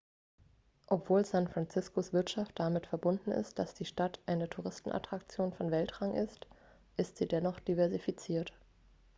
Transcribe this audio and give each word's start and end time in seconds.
obwohl 0.87 1.23
san 1.25 1.47
franciscos 1.47 2.11
wirtschaft 2.11 2.53
damit 2.55 2.87
verbunden 2.87 3.29
ist 3.31 3.59
dass 3.59 3.75
die 3.75 3.85
stadt 3.85 4.19
eine 4.25 4.49
touristenattraktion 4.49 5.53
von 5.53 5.69
weltrang 5.69 6.15
ist 6.15 6.47
ist 6.97 7.17
sie 7.17 7.27
dennoch 7.27 7.59
diversifiziert 7.59 8.51